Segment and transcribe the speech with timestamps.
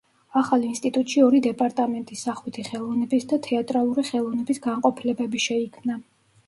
[0.39, 6.03] ახალ ინსტიტუტში ორი დეპარტამენტი: სახვითი ხელოვნების და თეატრალური ხელოვნების განყოფილებები შეიქმნა.